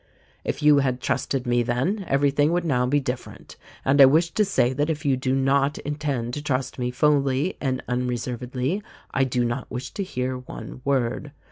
[0.43, 3.55] If you had trusted me then, everything would now be different;
[3.85, 7.55] and I wish to say that if you do not intend to trust me fully
[7.61, 8.81] and unreservedly
[9.13, 11.33] I do not wish to hear one word.